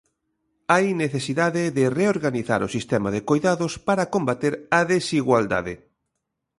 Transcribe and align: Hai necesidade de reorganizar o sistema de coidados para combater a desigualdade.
Hai 0.73 0.87
necesidade 1.03 1.63
de 1.77 1.85
reorganizar 1.99 2.61
o 2.67 2.73
sistema 2.75 3.09
de 3.15 3.21
coidados 3.29 3.73
para 3.87 4.09
combater 4.15 4.53
a 4.79 4.81
desigualdade. 4.93 5.73